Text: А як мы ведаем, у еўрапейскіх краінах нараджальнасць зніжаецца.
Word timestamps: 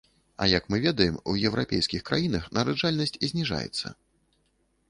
А 0.43 0.45
як 0.51 0.63
мы 0.73 0.79
ведаем, 0.85 1.19
у 1.33 1.35
еўрапейскіх 1.49 2.01
краінах 2.09 2.47
нараджальнасць 2.59 3.17
зніжаецца. 3.33 3.97